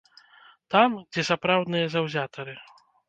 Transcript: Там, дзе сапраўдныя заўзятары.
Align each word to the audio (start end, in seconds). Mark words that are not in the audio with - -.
Там, 0.75 0.95
дзе 1.15 1.21
сапраўдныя 1.29 1.85
заўзятары. 1.97 2.53